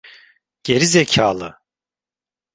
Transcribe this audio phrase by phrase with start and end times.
[0.63, 1.57] Geri zekalı.